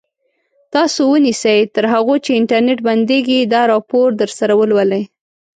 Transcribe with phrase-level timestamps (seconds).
[0.73, 5.03] تاسو ونیسئ تر هغو چې انټرنټ بندېږي دا راپور درسره ولولئ.